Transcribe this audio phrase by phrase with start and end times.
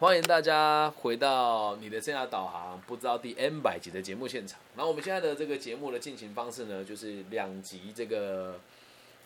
[0.00, 4.58] 欢迎大家回到你的生涯导航，不知道第 N 百集的节目现场。
[4.74, 8.58] 那我们现在的这个节目的进行方式呢，就是两集这个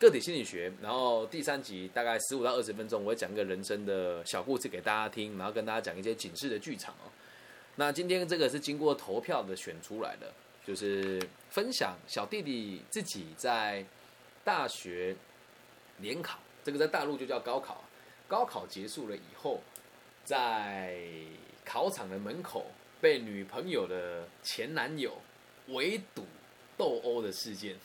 [0.01, 7.07] 个体心理学，然后第三集大概十五到二十分钟，我会讲一个人生的小故事给大家听，然后跟大家讲一些警示的剧场哦。
[7.77, 10.33] 那今天这个是经过投票的选出来的，
[10.67, 13.87] 就是分享小弟弟自己在
[14.43, 15.15] 大学
[15.99, 17.85] 联考，这个在大陆就叫高考，
[18.27, 19.63] 高考结束了以后。
[20.25, 20.97] 在
[21.65, 22.67] 考场的门口
[23.01, 25.19] 被女朋友的前男友
[25.69, 26.25] 围堵
[26.77, 27.77] 斗殴的事件。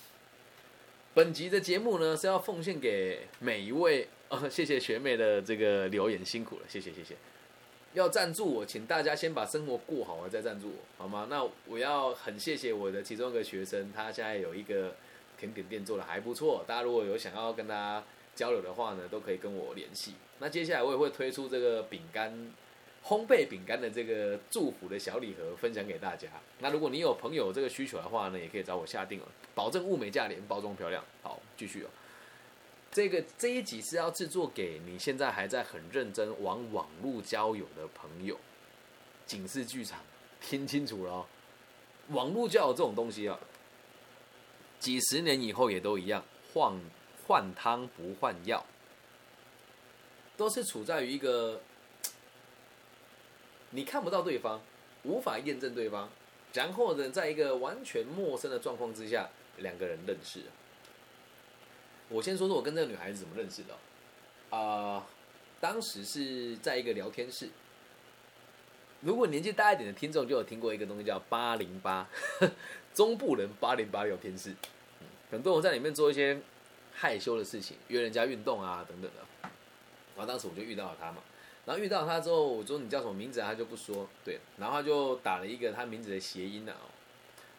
[1.14, 7.16] 本集的节目呢是要奉献给每一位，呃，谢谢学妹的这个留言，辛苦了，谢谢谢谢。
[7.94, 11.28] 要赞助我，请大家先把生活过好了再赞助我，好吗？
[11.30, 14.96] 那我要很谢谢我的其中一个学生，他现在有一个
[15.38, 18.04] 甜点店做的还不错，大家如果有想要跟他。
[18.40, 20.14] 交流的话呢，都可以跟我联系。
[20.40, 22.32] 那接下来我也会推出这个饼干
[23.04, 26.30] 烘焙饼干的这个祝福的小礼盒，分享给大家。
[26.60, 31.04] 那如果你有朋友这个需求的话呢，也可以找我下定了，保证物美价廉，包装漂亮。
[31.22, 31.90] 好，继续哦。
[32.94, 38.40] 这个这一集是要制作给你现在还在很认真玩网络交友的朋友。
[39.26, 40.00] 警示剧场，
[40.40, 41.26] 听清楚了哦。
[42.12, 43.38] 网络交友这种东西啊，
[44.80, 46.80] 几十年以后也都一样，晃。
[47.30, 48.66] 换汤不换药，
[50.36, 51.62] 都是处在于一个
[53.70, 54.60] 你看不到对方，
[55.04, 56.10] 无法验证对方，
[56.54, 60.42] 然后呢，在一个完全陌生的状况之下，两个人认识。
[62.08, 65.06] 我先说说我跟这个女孩子怎么认识的啊？
[65.62, 67.48] 当时是在一个聊天室。
[69.02, 72.10] 如果年纪大一点的听众就有听过一个东西叫八零八，
[72.96, 74.56] 中部人八零八聊天室，
[75.30, 76.42] 很多人在里面做一些。
[77.00, 79.50] 害羞的事情，约人家运动啊，等等的。
[80.18, 81.24] 然后当时我就遇到了他嘛，
[81.66, 83.48] 然后遇到他之后，我说你叫什么名字啊？
[83.48, 86.76] 他就不说，对，然后他就打了一个他名字的谐音啊。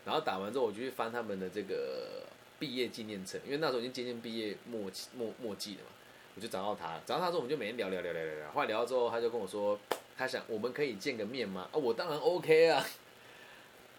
[0.05, 2.27] 然后打完之后，我就去翻他们的这个
[2.59, 5.91] 毕业纪念册，因为那时候已经接近毕业末末末季了嘛。
[6.37, 8.51] 我就找到他，找到他之后，我们就每天聊聊聊聊聊聊。
[8.51, 9.79] 后来聊到之后，他就跟我说，
[10.19, 11.69] 他想我们可以见个面吗？
[11.73, 12.85] 啊，我当然 OK 啊。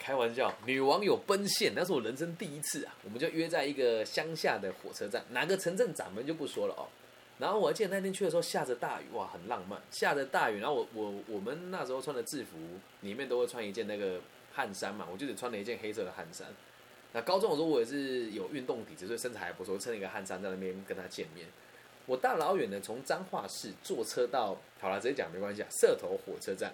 [0.01, 2.95] 开玩笑，女网友奔现，那是我人生第一次啊！
[3.03, 6.89] 我们就约在一个乡下的火车站，哪个城镇掌门就不说了哦。
[7.37, 10.59] 然后我记得那天去的时候下着大雨，哇，很浪漫，下着大雨。
[10.59, 12.57] 然后我我我们那时候穿的制服
[13.01, 14.19] 里面都会穿一件那个
[14.51, 16.47] 汗衫嘛，我就只穿了一件黑色的汗衫。
[17.13, 21.45] 那高中的时候我也是有运动底子，所以身材还不错，穿了一个汗衫在那边跟他见面。
[22.07, 26.73] 我大老远的从彰化市坐车到，好了，直接讲没关系啊，社头火车站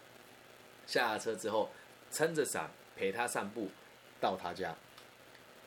[0.86, 1.70] 下车之后，
[2.10, 2.72] 撑着伞。
[2.98, 3.70] 陪他散步
[4.20, 4.76] 到他家，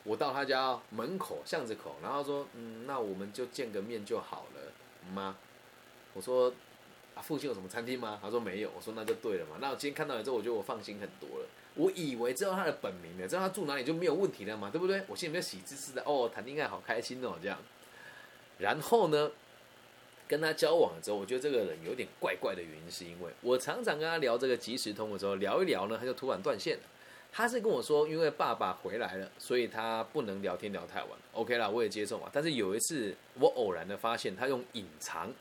[0.03, 5.37] 我到他家门口巷子口，然后说：“嗯，那我们就见个面就好了吗？”
[6.13, 6.53] 我说
[7.15, 11.45] ：“啊，附近有什么餐厅吗？”他说：“没有。”我说：“那就对了嘛。”那我今天看到你之后，我觉得我放心很多了。
[11.75, 15.01] 我以为知道他的本名了，知道他住哪里就没有问题了嘛，对不对？
[15.07, 17.57] 我心里面喜滋滋的哦，谈恋爱好开心哦，这样。
[18.57, 19.31] 然后呢，
[20.27, 26.83] 跟他交往了之后，我觉得这个人有点怪怪的原因，是因为我常常跟他聊这个即时通的时候，聊一聊呢，他就突然断线了。
[27.33, 31.11] 他是跟我说，因为爸爸回来了，所以他不能聊天聊太晚。
[31.31, 32.29] OK 啦，我也接受嘛。
[32.33, 35.31] 但是有一次，我偶然的发现他用隐藏。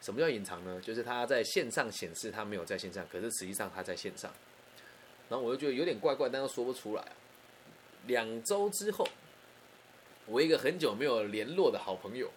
[0.00, 0.80] 什么叫隐藏呢？
[0.82, 4.30] 就是他在线上显示他没有在线上，可是实际上他在线上。
[5.28, 7.04] 然后我就觉得有点怪怪，但又说不出来。
[8.08, 9.06] 两周之后，
[10.26, 12.28] 我一个很久没有联络的好朋友，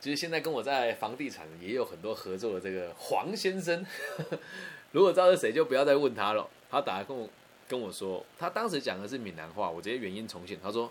[0.00, 3.84] 就是现在跟我在房地产也有很多合作的这个黄先生，
[4.90, 6.48] 如果知道是谁，就不要再问他了。
[6.70, 7.28] 他打来跟我。
[7.66, 10.58] 跟我说，他当时讲的是闽南话，我直接原音重现。
[10.62, 10.90] 他说：“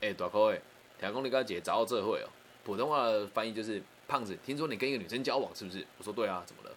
[0.00, 0.60] 哎，大哥，哎，
[0.98, 2.28] 田公你刚姐找到这会哦。”
[2.64, 6.76] 普通话的翻译就是：“胖子，听说你跟一个女生交往是不是？”我说：“对啊，怎么了？”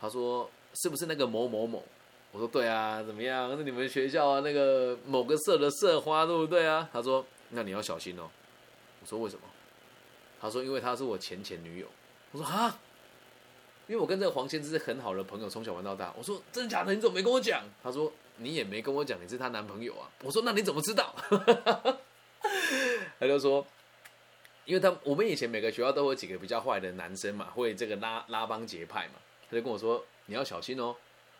[0.00, 1.82] 他说：“是不是那个某某某？”
[2.30, 3.56] 我说：“对啊，怎么样？
[3.56, 8.30] 是你们学校啊那个某个社的社花，对不对啊？”他说：“那你要小心哦。”
[9.00, 9.42] 我说：“为什么？”
[10.40, 11.86] 他说：“因为她是我前前女友。”
[12.32, 12.78] 我说：“啊。”
[13.88, 16.14] 因为我跟这个黄先生是很好的朋友，从小玩到大。
[16.16, 16.94] 我说：“真的假的？
[16.94, 18.12] 你怎么没跟我讲？”他说。
[18.42, 20.10] 你也没跟我讲你是她男朋友啊？
[20.22, 21.14] 我说那你怎么知道？
[23.20, 23.64] 他就说，
[24.64, 29.14] 因为他我们以前每个学校都有几个比较坏的男生嘛，会这个拉拉帮结派嘛。
[29.48, 30.96] 他就跟我说你要小心哦，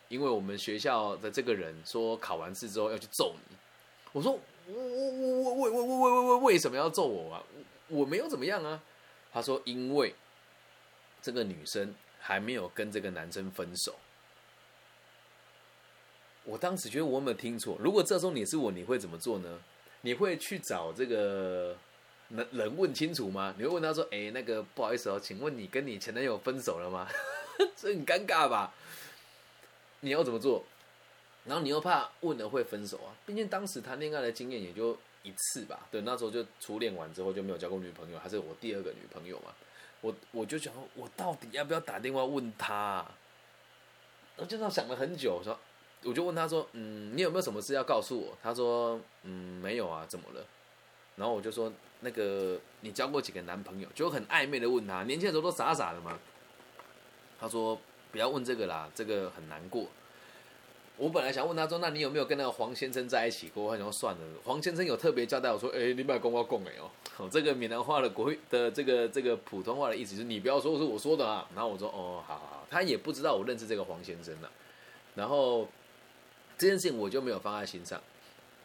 [0.08, 3.56] 因为我们学校的这个人说考完试之后要去揍你。
[4.12, 7.42] 我说我我我我为为为为为为什么要揍我啊？
[7.88, 8.80] 我没有怎么样啊。
[9.32, 10.14] 他说因为
[11.20, 13.94] 这个女生还没有跟这个男生分手。
[16.44, 17.76] 我当时觉得我有没有听错？
[17.78, 19.58] 如果这时候你是我，你会怎么做呢？
[20.00, 21.76] 你会去找这个
[22.30, 23.54] 人人问清楚吗？
[23.56, 27.08] 你会问他说：“哎，那个不好意思哦，请问你跟你前男友分手了吗？”
[27.76, 28.74] 这很尴尬吧？
[30.00, 30.64] 你要怎么做？
[31.44, 33.14] 然后你又怕问了会分手啊？
[33.24, 35.86] 毕竟当时谈恋爱的经验也就一次吧。
[35.90, 39.52] 对，那时候就初恋完之后就没有交过女朋友，还是我第二个女朋友嘛。
[40.00, 43.06] 我我就想，我到底要不要打电话问他？
[44.36, 45.56] 我就这样想了很久，说，
[46.04, 48.36] 我就问他说，嗯，你有没有什么事要告诉我？
[48.42, 50.44] 他说，嗯，没有啊，怎么了？
[51.16, 53.88] 然后我就说，那个你交过几个男朋友？
[53.94, 56.18] 就很暧昧的问他，年轻的时候都傻傻的嘛。
[57.38, 57.78] 他说，
[58.10, 59.86] 不要问这个啦，这个很难过。
[60.96, 63.64] 我本来想问他说，那你有没有跟那个黄先生在一起过？
[63.64, 67.28] 我想说算了，黄先生有特别交代我说，哎，你不要跟我讲哎哦。
[67.30, 71.48] 这个闽南话的国语的这个这个普通话的意思是你不要说是我说的啊。
[71.54, 74.50] 然后我说，哦，好好好，他也不知道我认识这个黄先生了。
[75.14, 75.68] 然后
[76.62, 78.00] 这件事情我就没有放在心上。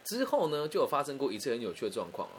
[0.04, 2.38] 之后呢，就有发生过一次很有趣的状况哦。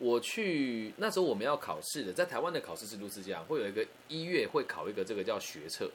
[0.00, 5.88] 我去那时候我们要考试的，在台湾的考试制度是这样，会有一个一月会考一个这个叫学测，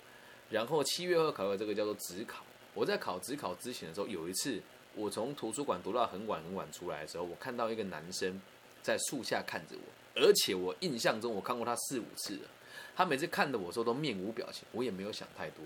[0.49, 2.45] 然后七月会考一个这个叫做职考。
[2.73, 4.61] 我在考职考之前的时候，有一次
[4.95, 8.41] 我从图书馆读到很晚很晚出来的时候，我看到一个男生
[8.81, 12.47] 在树下看着我，而且我印象中我看过他四五次了。
[12.95, 15.61] 他每次看着我时候都面无表情，我也没有想太多。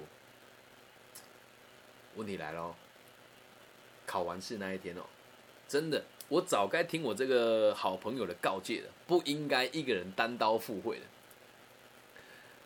[2.16, 2.76] 问题来了，
[4.06, 5.02] 考完试那一天哦，
[5.68, 11.06] 真的，我早该听我这个好朋友的告诫了，不应该一个人单刀赴会的。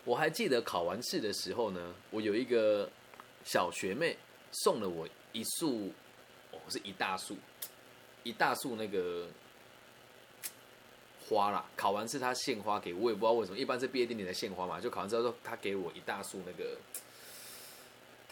[0.04, 2.90] 我还记得考完试的时候呢，我有一个
[3.44, 4.18] 小学妹。
[4.64, 5.92] 送了我一束，
[6.54, 7.36] 哦，是一大束，
[8.24, 9.28] 一大束那个
[11.28, 11.66] 花啦。
[11.76, 14.80] 考完试他献花给我，也不知道为什么，一般是毕业典礼的献花嘛。
[14.80, 16.78] 就考完之后，他给我一大束那个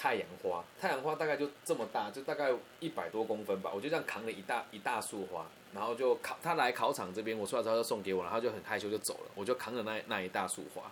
[0.04, 2.52] 太阳花，太阳花大概就这么大，就大概
[2.82, 3.72] 一百多公分吧。
[3.74, 9.32] 我就这样扛了一大一大束花，然后就考他来考场这边，我出来之后就送给我，然后就很害羞就走了。
[9.34, 10.92] 我就扛着那那一大束花，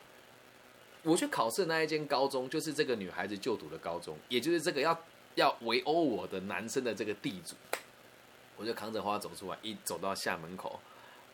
[1.03, 4.97] 我去考试那一间高中，就是这个女孩子就读的高中，也就是这个要。
[5.35, 7.55] 要围殴我的男生的这个地主，
[8.57, 10.77] 我就扛着花走出来，一走到校门口，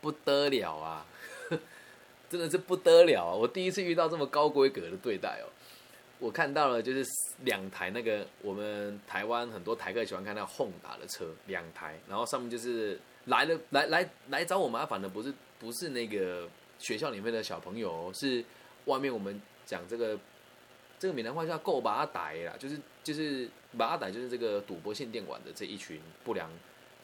[0.01, 1.03] 不得了啊！
[2.29, 3.33] 真的是不得了啊！
[3.33, 5.49] 我第一次遇到这么高规格的对待哦。
[6.19, 7.05] 我看到了，就是
[7.43, 16.47] 两台那个我们台湾很多台客喜欢看那轰打的车，两台，然后上面就是来了来来来找我麻烦的，不是不是那个
[16.79, 18.43] 学校里面的小朋友，是
[18.85, 20.17] 外面我们讲这个
[20.99, 23.49] 这个闽南话叫“够把他打”啦，就是就是。
[23.77, 26.49] 把阿歹就是这个赌博性电玩的这一群不良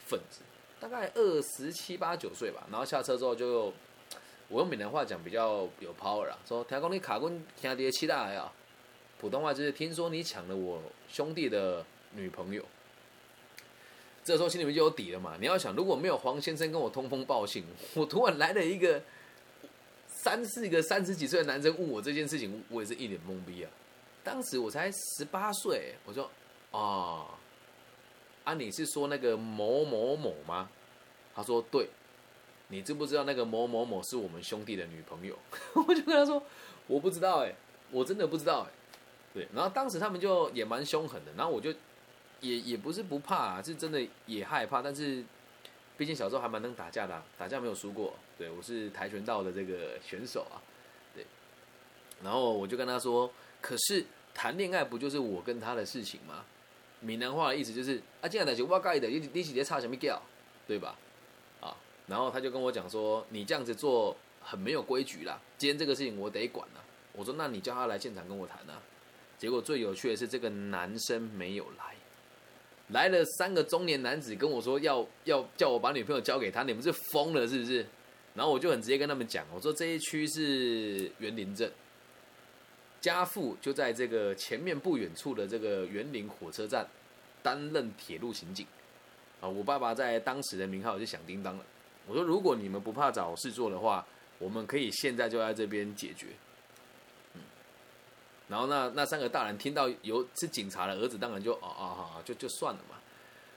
[0.06, 0.40] 分子，
[0.80, 2.66] 大概二十七八九岁吧。
[2.68, 3.72] 然后下车之后就，
[4.48, 8.50] 我用闽南话讲比较有 power 啦，说听讲你卡棍兄弟期待啊。
[9.18, 12.64] 普通话就是听说你抢了我兄弟的女朋友。
[14.24, 15.36] 这时候心里面就有底了嘛。
[15.38, 17.64] 你要想，如果没有黄先生跟我通风报信，
[17.94, 19.02] 我突然来了一个
[20.08, 23.70] 三四个三十几岁的男生问我这件事情，我也是一脸懵逼啊。
[24.22, 26.30] 当时我才十八岁，我说。
[26.70, 27.38] 啊，
[28.42, 30.68] 啊，你是说那个某某某吗？
[31.36, 31.88] 他说对，
[32.66, 35.38] 你知不知道那个某某某是我们兄弟的女朋友？
[35.86, 36.42] 我就跟他说
[36.88, 37.54] 我不知道哎，
[37.92, 38.73] 我真的不知道哎。
[39.34, 41.74] 对，然后当时他们就也蛮凶狠的，然后我就
[42.40, 45.24] 也也不是不怕，是真的也害怕，但是
[45.96, 48.14] 毕竟小时候还蛮能打架的，打架没有输过。
[48.38, 50.62] 对我是跆拳道的这个选手啊，
[51.14, 51.26] 对。
[52.22, 56.44] 然后我就跟他说，可是谈恋爱不就是我跟他的事情吗？
[57.00, 60.22] 闽南话的意思就是啊，这样的就我盖的，你你直接差什么叫，
[60.66, 60.96] 对吧？
[61.60, 61.76] 啊，
[62.06, 66.84] 然后他就跟我讲说，你这样子做很没有规矩啦，今天这个事情我得管了。
[67.12, 68.80] 我说那你叫他来现场跟我谈啊。
[69.38, 71.94] 结果最有趣的是这个男生没有来，
[72.88, 77.84] 来了三个中年男子跟我说要要叫我把女朋友交给他，你们是疯了是不是？
[78.34, 81.70] 然后我就很直接跟他们讲，我说这一区是园林镇。
[83.00, 86.86] 家父就在这个前面不远处的这个园林火车站
[87.42, 88.66] 担任铁路刑警
[89.40, 89.48] 啊。
[89.48, 91.64] 我爸爸在当时的名号就响叮当了。
[92.06, 94.06] 我说，如果你们不怕找事做的话，
[94.38, 96.28] 我们可以现在就在这边解决。
[98.48, 102.96] 然后那那三个大人听到有是警察的儿子，当然就啊啊啊，就就算了嘛。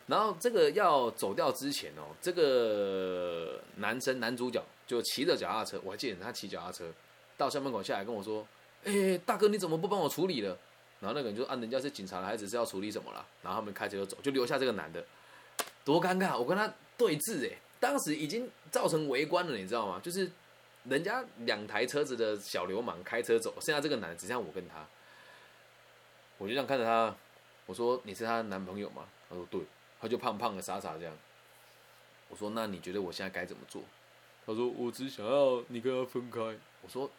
[0.07, 6.85] 然后这个要走掉之前哦，这个男生男主角就骑着脚踏车，我还记得他骑脚踏车
[7.35, 8.47] 到校门口下来跟我说。
[8.83, 10.57] 哎，大哥，你怎么不帮我处理了？
[11.01, 13.25] 然后那个人就按人家是警察的孩子是要处理什么了？
[13.41, 15.03] 然后他们开车就走，就留下这个男的，
[15.83, 16.37] 多尴尬！
[16.37, 19.99] 我跟他对峙，哎，当时已经造成围观了，你知道吗？
[20.01, 20.31] 就是
[20.89, 24.85] 人家两台车子的小流氓开车走，剩下这个男的只剩下我跟他。
[26.37, 27.15] 我就这样看着他，
[27.65, 29.61] 我说：“你是他的男朋友吗？”他说：“对。”
[29.99, 31.17] 他就胖胖的、傻傻这样。
[32.29, 33.81] 我说：“那你觉得我现在该怎么做？”
[34.45, 36.39] 他说：“我只想要你跟他分开。”
[36.81, 37.09] 我说。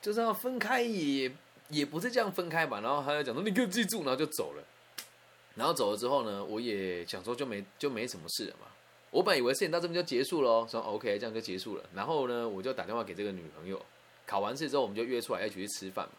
[0.00, 1.32] 就是要分开也
[1.70, 2.82] 也不是这样分开吧。
[2.82, 4.62] 然后他就讲说你给我记住，然后就走了。
[5.54, 8.66] 然后走了之后呢，我也想说就没就没什么事了嘛。
[9.14, 11.84] 我本以为事情到这边就结束了，说 OK 这样就结束了。
[11.94, 13.80] 然后呢，我就打电话给这个女朋友，
[14.26, 16.12] 考完试之后我们就约出来一起去吃饭嘛。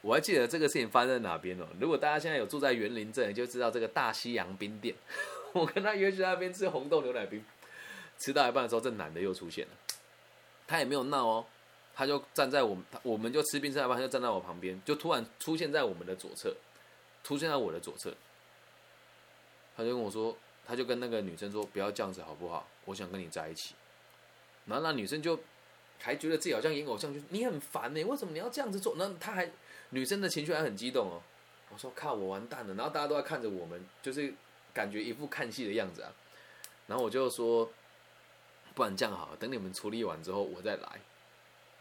[0.00, 1.68] 我还记得这个事情发生在哪边哦。
[1.78, 4.92] 如果大家现在有住在园林镇，就知道这个大西洋冰店。
[5.54, 7.44] 我跟他约去那边吃红豆牛奶冰，
[8.18, 9.72] 吃到一半的时候，这男的又出现了。
[10.66, 11.46] 他也没有闹哦，
[11.94, 16.52] 他就站在我们，我们就吃冰吃一半，他就站在我旁边，就突然出现在我们的左侧，
[17.22, 18.12] 出现在我的左侧。
[19.76, 22.66] 他就跟我说，他就跟那个女生说：“不要这样子好不好？
[22.86, 23.74] 我想跟你在一起。”
[24.66, 25.38] 然后那女生就
[26.00, 28.96] 还觉得自己好像演偶像剧，你很烦呢，为什么你要这样子做？
[28.98, 29.50] 那他还
[29.90, 31.22] 女生的情绪还很激动哦。
[31.70, 34.34] 我说：“靠，我完蛋了。”然后大家都在看着我们，就是
[34.74, 36.12] 感觉一副看戏的样子啊。
[36.88, 37.70] 然后我就说
[38.74, 41.00] ：“不然这样好，等你们处理完之后我再来。”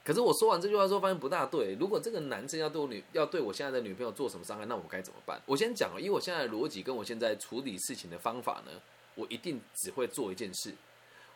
[0.05, 1.75] 可是我说完这句话之后，发现不大对。
[1.79, 5.41] 如果这个男生要对我女要对我现在的女朋友做什么伤害，那我该怎么办？
[5.47, 8.71] 我先讲了，因为我现在的逻辑跟我现在处理事情的方法呢，
[9.15, 10.71] 我一定只会做一件事，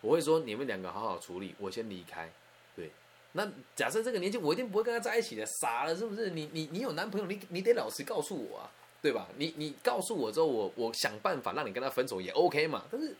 [0.02, 2.32] 我会说你们两个好好处理，我先离开。
[2.76, 2.92] 对，
[3.32, 6.30] 那假设这个年纪，我一定不会跟他在一起的，傻了是不是？
[6.30, 8.72] 你你你有男朋友，你你得老实告诉我啊，
[9.02, 9.28] 对吧？
[9.38, 12.84] 你你告诉我之后，我我想办法让你跟他分手也 OK 嘛。
[12.92, 13.16] 但是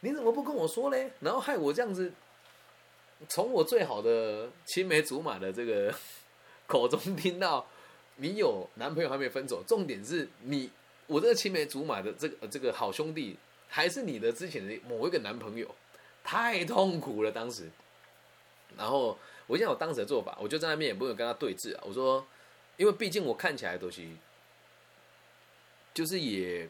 [0.00, 1.12] 你怎么不跟我说嘞？
[1.20, 2.10] 然后害我这样子。
[3.26, 5.92] 从我最好的青梅竹马的这个
[6.68, 7.66] 口中听到
[8.16, 10.70] 你有男朋友还没分手，重点是你
[11.06, 15.74] 我这个青梅竹马的这个这个好兄弟还是你的之前的某一个男朋友，
[16.22, 17.68] 太痛苦了当时。
[18.76, 21.82] 然后我现在我当时的做法，我就在那边也不用跟他对峙啊。
[21.86, 22.24] 我说，
[22.76, 24.16] 因为毕竟我看起来东西
[25.92, 26.68] 就是也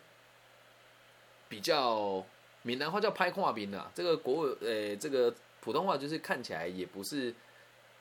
[1.48, 2.24] 比较
[2.62, 5.34] 闽南话叫拍跨兵啊，这个国呃这个。
[5.60, 7.34] 普通话就是看起来也不是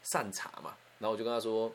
[0.04, 1.72] 善茬嘛，然后我就跟他说，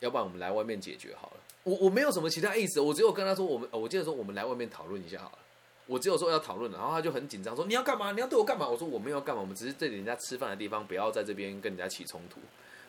[0.00, 1.36] 要不然我们来外面解决好了。
[1.62, 5.38] 我我没有什么其他意思，我只有跟他说，我们我记得说我们来外面讨论一下好了。
[5.86, 8.12] 我只有说要讨论，然后他就很紧张说你要干嘛？
[8.12, 8.66] 你要对我干嘛？
[8.66, 12.40] 我说我没有干嘛，我们只是这里人家吃饭的地方，不要在这边跟人家起冲突。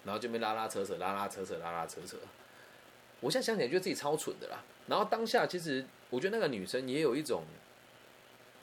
[0.04, 2.16] 然后这边拉拉扯扯，拉拉扯扯，拉拉扯扯。
[3.20, 4.64] 我现在想起来觉得自己超蠢的啦。
[4.88, 7.44] 然后当下其实我觉得那个女生也有一种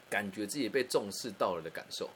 [0.08, 2.08] 感觉自己被重视到了的感受。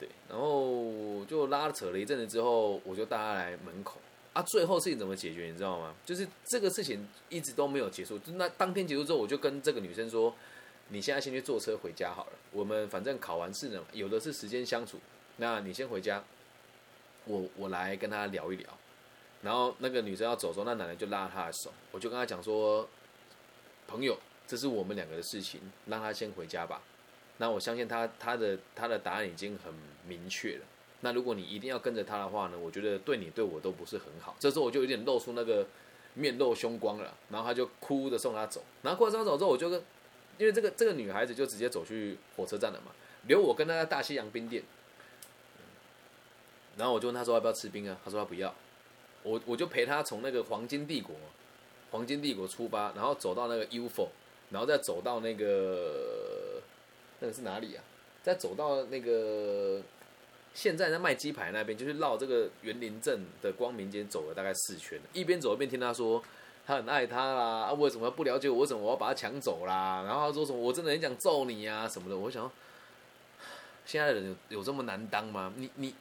[0.00, 4.00] 对，然后就拉扯了一阵子之后，我就带他来门口
[4.32, 4.40] 啊。
[4.42, 5.94] 最后事情怎么解决，你知道吗？
[6.06, 8.18] 就是这个事情一直都没有结束。
[8.20, 10.34] 就那当天结束之后，我就跟这个女生说
[10.88, 12.32] ：“你现在先去坐车回家好了。
[12.50, 14.98] 我们反正考完试呢，有的是时间相处。
[15.36, 16.24] 那你先回家，
[17.26, 18.66] 我我来跟他聊一聊。”
[19.42, 22.88] 然后那个女生要走的时候，那男人就拉她的手，我就跟她讲说
[23.86, 26.80] ：“朋友，这是我们两个的事情，让他先回家吧。”
[27.40, 29.72] 那我相信他他的他的答案已经很
[30.06, 30.64] 明确了。
[31.00, 34.36] 那如果你一定要跟着他的话呢，我觉得对你对我都不是很好。
[34.38, 35.66] 这时候我就有点露出那个
[36.12, 38.62] 面露凶光了，然后他就哭着送他走。
[38.82, 39.82] 然后过送他走之后，我就跟
[40.36, 42.92] 因为这个这个女孩子就直接走去火车站了嘛，
[43.26, 44.62] 留我跟他在大西洋冰店。
[46.76, 47.98] 然后我就问他说要不要吃冰啊？
[48.04, 48.54] 他说他不要。
[49.22, 51.16] 我我就陪他从那个黄金帝国
[51.90, 54.10] 黄金帝国出发，然后走到那个 UFO，
[54.50, 56.49] 然后再走到那个。
[57.20, 57.84] 那是哪里啊？
[58.22, 59.80] 再走到那个
[60.52, 66.22] 现在在卖鸡排那边，就是绕这个园林镇的光明街走了大概四圈，一边走一边听他说
[66.66, 68.58] 他很爱他啦，啊为什么不了解我？
[68.58, 70.04] 为什么我要把他抢走啦？
[70.06, 72.16] 然后他说什么我真的很想揍你啊什么的。
[72.18, 72.50] 我想，
[73.86, 75.50] 现在的人有有这么难当吗？
[75.56, 75.94] 你你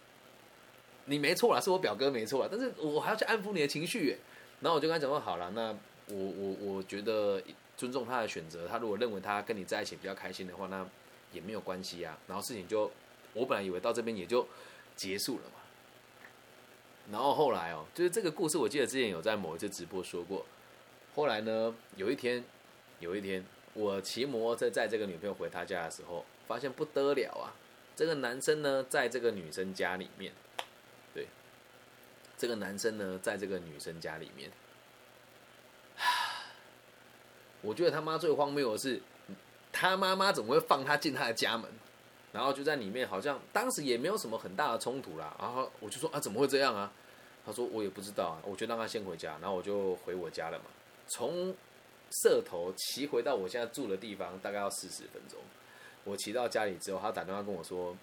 [1.05, 4.17] 你没错啦，是我表哥没错啦，但是我还要去安抚你的情绪。
[4.59, 5.69] 然后我就跟他讲说好了，那
[6.07, 7.41] 我我我觉得
[7.77, 10.85] 尊重他的选择，他如果认为他跟你在一起比较开心的话，那。
[11.31, 12.91] 也没有关系啊，然后事情就，
[13.33, 14.47] 我本来以为到这边也就
[14.95, 15.59] 结束了嘛。
[17.11, 20.45] 然后后来哦，就是这个故事，我记得之前有在某一次直播说过。
[21.15, 22.43] 后来呢，有一天，
[22.99, 27.53] 有一天，我骑摩托车载这个女朋友回她家的时候，发现不得了啊！
[27.95, 30.33] 这个男生呢，在这个女生家里面，
[31.13, 31.27] 对，
[32.37, 34.51] 这个男生呢，在这个女生家里面，
[37.61, 39.01] 我觉得他妈最荒谬的是。
[39.79, 41.71] 他妈妈怎么会放他进他的家门？
[42.33, 45.33] 然后就在里面，好像当时也没有什么很大的冲突啦。
[45.39, 46.91] 然后我就说啊，怎么会这样啊？
[47.45, 50.65] 他说我也不知道啊，我就让他先回家，然后我就回我家了嘛。
[51.07, 51.55] 从
[52.21, 55.39] 社头骑回到我现在住的地方，大概要四十分钟。
[56.03, 57.95] 我骑到家里之后，他打电话跟我说，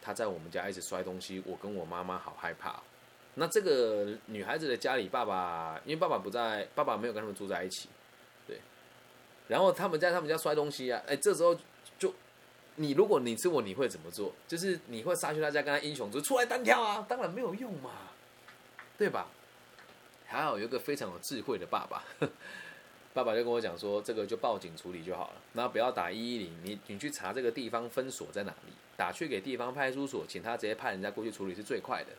[0.00, 2.80] 他在我们家一直摔东西，我跟我妈妈好害怕。
[3.34, 7.88] 那这个女孩子的家里，爸爸因为爸爸不在，爸爸没有跟他们住在一起。
[9.48, 11.56] 然后他们在他们家摔东西啊，哎，这时候
[11.98, 12.12] 就
[12.76, 14.32] 你如果你是我，你会怎么做？
[14.46, 17.06] 就是你会杀去他家跟他英雄就出来单挑啊？
[17.08, 17.90] 当然没有用嘛，
[18.98, 19.28] 对吧？
[20.26, 22.02] 还好有一个非常有智慧的爸爸，
[23.14, 32.10] 爸爸就跟我讲说，这个就报警处理就好了，那不要打一一零，你你去查这个地方分所在哪里，打去给地方派出所，请他直接派人家过去处理是最快的。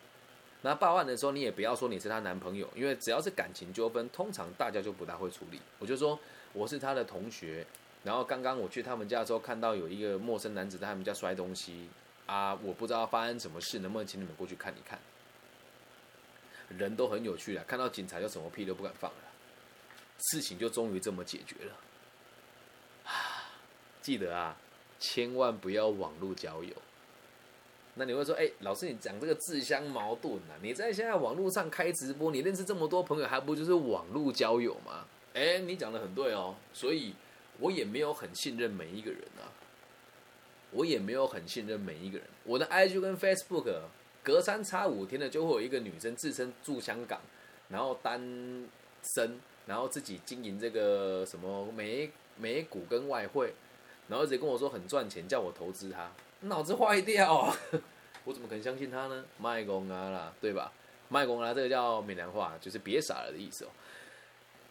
[0.61, 5.61] 那报案的时候，你也不要说你是她男朋友，因为只要是感情纠纷，通常大家就不大会处理。
[5.77, 6.17] 我就说
[6.57, 7.63] 我是他的同学，
[8.03, 11.87] 然后刚刚我去他们家的时候，看到有一个陌生男子在他们家摔东西
[12.25, 14.97] 啊，我不知道发生什么事，能不能请你们过去看一看？
[16.69, 19.17] 人都很有趣啊，看到警察就什么屁都不敢放了，
[20.31, 21.75] 事情就终于这么解决了。
[23.05, 23.53] 啊，
[24.01, 24.57] 记得啊，
[24.99, 26.73] 千万不要网络交友。
[27.93, 30.57] 那你会说，哎，老师，你讲这个自相矛盾啊？
[30.61, 35.05] 你在现在网络上开直播，你认识这么多朋友，还不就是网络交友吗？
[35.37, 36.55] 哎，你讲的很对哦。
[36.73, 37.13] 所以，
[37.59, 39.45] 我也没有很信任每一个人啊，
[40.71, 42.27] 我也没有很信任每一个人。
[42.43, 43.81] 我的 IG 跟 Facebook
[44.23, 47.21] 隔三差五天的就会有一个女生自称住香港，
[47.69, 48.19] 然后单
[49.15, 53.53] 身，然后自己经营这个什么美美股跟外汇，
[54.07, 56.11] 然后一直跟我说很赚钱，叫我投资她。
[56.41, 57.57] 脑子坏掉啊！
[58.25, 59.23] 我怎么可能相信他呢？
[59.39, 60.71] 卖公啊啦，对吧？
[61.09, 63.69] 卖公啊，这个叫闽南话，就是别傻了的意思哦。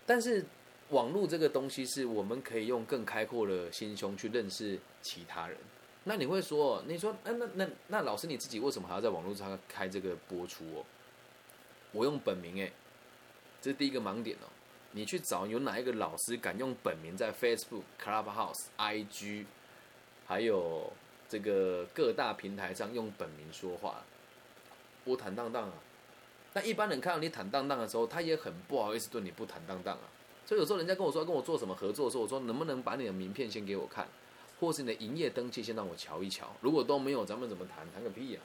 [0.05, 0.45] 但是
[0.91, 5.57] 网络这个东西，是我们可以用更开阔的心胸去认识其他人。
[6.05, 10.85] 那你会说，你说，那那那那老师你自己为什么还要在网络上开这个播出哦？
[11.93, 12.71] 我用本名哎，
[13.61, 14.47] 这是第一个盲点哦。
[14.93, 19.45] 你去找有哪一个老师敢用本名在 Facebook、Clubhouse、IG，
[20.27, 20.93] 还有？
[21.29, 24.05] 这个各大平台上用本名说话，
[25.03, 25.75] 我坦荡荡啊。
[26.53, 30.07] 那一般人看到你坦荡荡的时候，他也很不好意思对你不坦荡荡啊。
[30.47, 34.07] 所以有时候人家跟我说跟我做什么合作的时候，我说能不能把你的名片先给我看，
[34.61, 36.55] 或是你的营业登记先让我瞧一瞧。
[36.61, 37.85] 如果都没有，咱们怎么谈？
[37.93, 38.41] 谈个屁呀，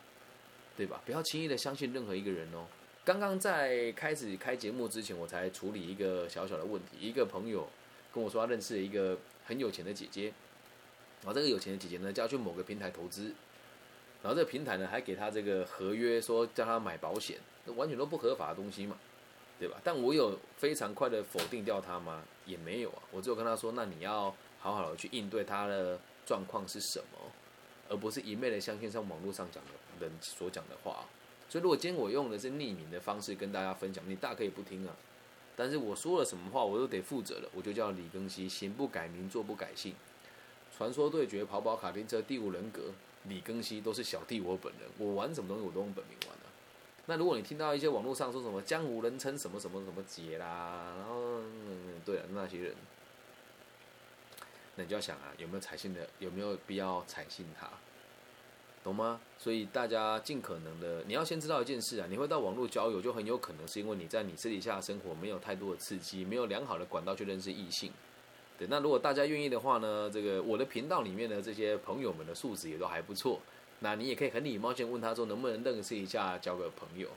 [0.75, 0.99] 对吧？
[1.05, 2.65] 不要轻易的相信任何一个人哦。
[3.05, 6.97] 刚刚在开始开节目之前，我才处理一个小小的问题。
[6.99, 7.67] 一个朋友
[8.11, 10.33] 跟我说，他认识了一个很有钱的姐姐。
[11.23, 13.25] 然后这个有钱的姐姐呢，就要去某个平台投资，
[14.23, 18.97] 然后这个平台呢还给他这个合约，说叫他买保险，那完全都不合法的东西嘛，
[19.61, 19.79] 对吧？
[19.83, 22.23] 但我有非常快的否定掉他吗？
[22.47, 27.31] 也没有啊，我只有跟他说，那你要好好的去应对他的状况是什么，
[27.87, 31.05] 而不是一昧的相信上网络上讲的人所讲的话。
[31.47, 34.95] 所以如果今天我用的是匿名的方式跟大家分享，你大可以不听啊，
[35.55, 37.47] 但是我说了什么话，我都得负责的。
[37.53, 39.93] 我就叫李庚希，行不改名，坐不改姓。
[40.75, 42.91] 传说对决、跑跑卡丁车、第五人格、
[43.25, 44.89] 李庚希都是小弟我本人。
[44.97, 46.45] 我玩什么东西我都用本名玩的。
[47.07, 51.41] 那如果你听到一些网络上说什么江湖人称什么什么什么姐啦，然后
[52.05, 52.75] 对了那些人，
[54.75, 57.69] 那你就要想啊，有没有采信的，有没有必要采信他，
[58.83, 59.19] 懂吗？
[59.37, 67.91] 所以大家尽可能的，你要先知道一件事啊，你会到网络交友，就很有可能是因为你在你私底下生活没有太多的刺激，没有良好的管道去认识异性。
[68.57, 73.39] 对那如果大家愿意的话呢，这个我的频道里面的这些朋友们的素质也都还不错，
[73.83, 77.09] 那你也可以很礼貌性问他说能不能认识一下，交个朋友，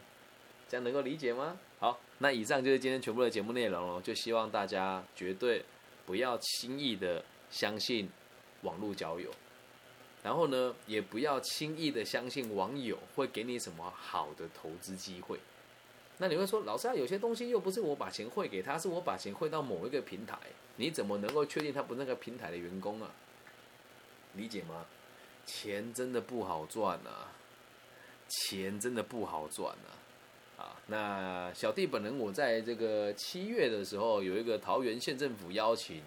[0.66, 1.58] 这样能够理解吗？
[1.78, 5.62] 好，那以上就是今天全部的节目内容了，就希望大家绝对
[6.06, 8.08] 不要轻易的相信
[8.62, 9.30] 网络交友，
[10.22, 15.38] 然后呢，也不要轻易的相信网友会给你什么好的投资机会。
[16.16, 20.38] 那你会说，老师啊，有些东西又不是我把钱汇给他，是我把钱汇到某一个平台。
[20.76, 23.10] 你怎么能够确定他不是那个平台的员工啊？
[24.34, 24.86] 理解吗？
[25.46, 27.32] 钱真的不好赚啊，
[28.28, 29.92] 钱真的不好赚啊！
[30.56, 36.02] 啊，那小弟本人我在这个七月的时候，有一个桃园县政府邀请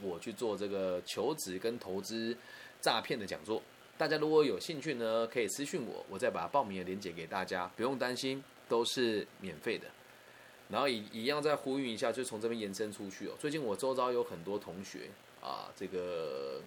[0.00, 2.36] 我去做这个求职跟投资
[2.80, 3.62] 诈骗的讲座。
[3.98, 9.86] 大家如果有兴趣呢，可以私讯我，我再把报名的链接给大家，不用担心，都是免费的。
[10.70, 13.32] 然后一一样再呼吁一下，就从这边延伸出去哦。
[13.38, 15.10] 最近我周遭有很多同学
[15.42, 16.62] 啊，这个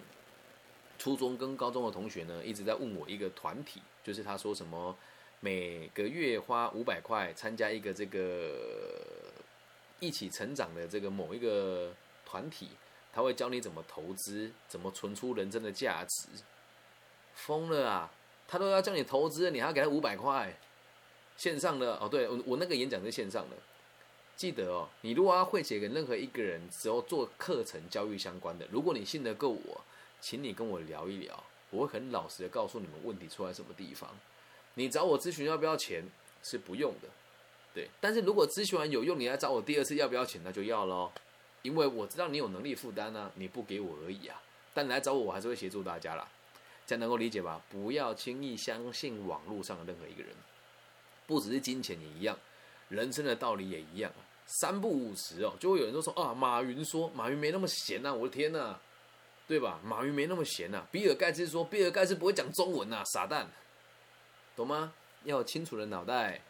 [1.04, 4.96] 初中跟高中的同学呢，一直在问我一个团体，就是他说什么
[5.38, 8.56] 每个月花五百块参加一个这个
[10.00, 11.92] 一起成长的这个某一个
[12.24, 12.70] 团体，
[13.12, 16.26] 他会教你怎么投资，怎么存出人生的价值。
[17.34, 18.10] 疯了啊！
[18.48, 20.58] 他都要叫你投资，你还要给他五百块？
[21.36, 23.56] 线上的哦，对我我那个演讲是线上的。
[24.36, 29.84] 记得哦，你如果要会写给任何一个人，只要做课程教育相关的，如果你信得够我，
[30.24, 34.08] 请你跟我聊一聊，我会很老实的告诉你们问题出在什么地方。
[34.72, 36.02] 你找我咨询要不要钱
[36.42, 37.08] 是不用的，
[37.74, 37.90] 对。
[38.00, 41.12] 但是如果咨询完有用，你来找我第二次要不要钱，那就要喽，
[41.60, 44.40] 因为我知道你有能力负担啊，你不给我而已啊。
[44.72, 46.26] 但你来找我，我还是会协助大家啦，
[46.86, 47.60] 这样能够理解吧？
[47.68, 50.34] 不要轻易相信网络上的任何一个人，
[51.26, 52.34] 不只是金钱也一样，
[52.88, 54.24] 人生的道理也一样啊。
[54.46, 58.80] 三不五时哦，就会有人说啊，马云说，马云没那么闲呐，我的天呐，
[59.46, 59.78] 对吧？
[59.84, 60.86] 马云没那么闲呐。
[60.90, 63.46] 比尔盖茨说，比尔盖茨不会讲中文呐，傻蛋，
[64.56, 64.92] 懂吗？
[65.24, 66.40] 要有清楚的脑袋，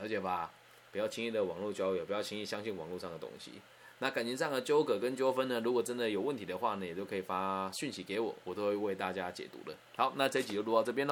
[0.00, 0.50] 了解吧？
[0.90, 3.52] 不要轻易的网络交友，不要轻易相信网络上的东西。
[3.98, 9.76] 那感情上的纠葛跟纠纷呢，如果真的有问题的话呢，也都可以发讯息给我，我都会为大家解读的。
[9.96, 11.10] 好，那这集就录到这边喽。